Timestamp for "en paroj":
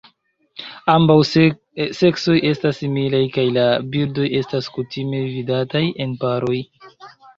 6.07-6.59